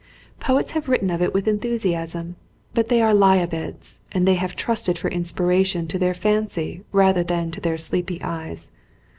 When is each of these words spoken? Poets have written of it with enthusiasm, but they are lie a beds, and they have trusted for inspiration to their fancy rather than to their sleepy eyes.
Poets 0.39 0.71
have 0.71 0.89
written 0.89 1.11
of 1.11 1.21
it 1.21 1.31
with 1.31 1.47
enthusiasm, 1.47 2.35
but 2.73 2.87
they 2.89 3.03
are 3.03 3.13
lie 3.13 3.35
a 3.35 3.45
beds, 3.47 3.99
and 4.11 4.27
they 4.27 4.33
have 4.33 4.55
trusted 4.55 4.97
for 4.97 5.09
inspiration 5.11 5.87
to 5.87 5.99
their 5.99 6.15
fancy 6.15 6.81
rather 6.91 7.23
than 7.23 7.51
to 7.51 7.61
their 7.61 7.77
sleepy 7.77 8.19
eyes. 8.23 8.71